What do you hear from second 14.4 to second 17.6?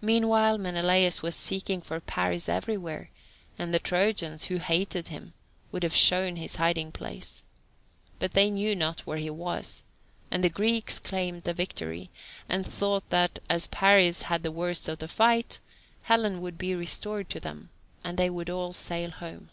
the worst of the fight, Helen would be restored to